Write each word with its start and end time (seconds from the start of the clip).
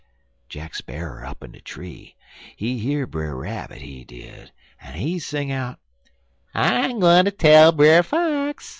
"Jack 0.49 0.73
Sparrer 0.73 1.23
up 1.23 1.43
in 1.43 1.51
de 1.51 1.61
tree, 1.61 2.15
he 2.55 2.79
hear 2.79 3.05
Brer 3.05 3.35
Rabbit, 3.35 3.83
he 3.83 4.03
did, 4.03 4.51
en 4.81 4.95
he 4.97 5.19
sing 5.19 5.51
out: 5.51 5.77
"'I'm 6.55 6.99
gwine 6.99 7.25
tell 7.37 7.71
Brer 7.71 8.01
Fox! 8.01 8.69